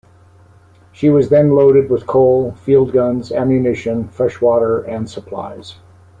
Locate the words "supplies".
5.07-5.75